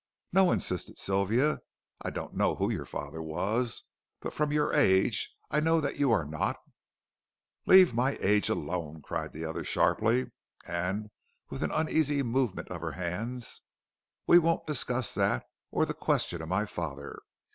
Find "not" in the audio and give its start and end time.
6.25-6.57